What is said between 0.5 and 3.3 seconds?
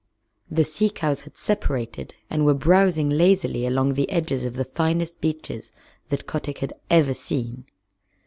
sea cows had separated and were browsing